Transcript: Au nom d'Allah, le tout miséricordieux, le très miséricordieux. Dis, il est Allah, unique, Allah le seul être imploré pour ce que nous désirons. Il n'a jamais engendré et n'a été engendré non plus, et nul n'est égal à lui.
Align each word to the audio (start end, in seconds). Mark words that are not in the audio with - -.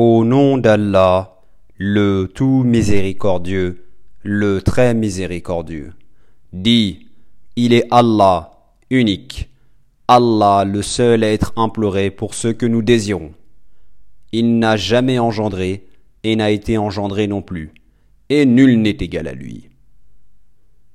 Au 0.00 0.24
nom 0.24 0.58
d'Allah, 0.58 1.40
le 1.76 2.30
tout 2.32 2.62
miséricordieux, 2.62 3.84
le 4.22 4.62
très 4.62 4.94
miséricordieux. 4.94 5.92
Dis, 6.52 7.08
il 7.56 7.72
est 7.72 7.84
Allah, 7.90 8.52
unique, 8.90 9.50
Allah 10.06 10.64
le 10.64 10.82
seul 10.82 11.24
être 11.24 11.52
imploré 11.56 12.12
pour 12.12 12.34
ce 12.34 12.46
que 12.46 12.64
nous 12.64 12.80
désirons. 12.80 13.32
Il 14.30 14.60
n'a 14.60 14.76
jamais 14.76 15.18
engendré 15.18 15.88
et 16.22 16.36
n'a 16.36 16.52
été 16.52 16.78
engendré 16.78 17.26
non 17.26 17.42
plus, 17.42 17.72
et 18.28 18.46
nul 18.46 18.80
n'est 18.80 18.98
égal 19.00 19.26
à 19.26 19.32
lui. 19.32 19.67